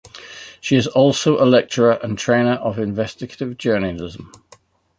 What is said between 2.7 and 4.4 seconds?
investigative journalism.